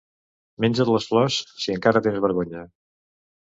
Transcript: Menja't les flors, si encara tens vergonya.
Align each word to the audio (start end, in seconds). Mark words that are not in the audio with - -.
Menja't 0.65 0.89
les 0.95 1.07
flors, 1.11 1.39
si 1.67 1.77
encara 1.77 2.05
tens 2.09 2.21
vergonya. 2.27 2.69